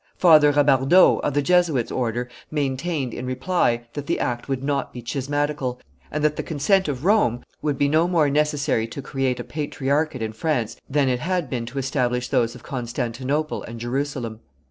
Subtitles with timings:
[0.17, 4.99] Father Rabardeau, of the Jesuits' order, maintained, in reply, that the act would not be
[5.03, 9.43] schismatical, and that the consent of Rome would be no more necessary to create a
[9.43, 14.39] patriarchate in France than it had been to establish those of Constantinople and Jerusalem.